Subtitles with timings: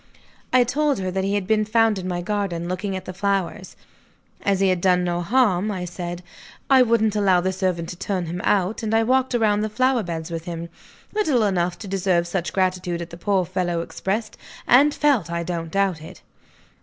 [0.51, 3.75] I told her that he had been found in my garden, looking at the flowers.
[4.41, 6.23] "As he had done no harm," I said,
[6.71, 10.01] "I wouldn't allow the servant to turn him out; and I walked round the flower
[10.01, 10.69] beds with him.
[11.13, 15.69] Little enough to deserve such gratitude as the poor fellow expressed and felt, I don't
[15.69, 16.23] doubt it."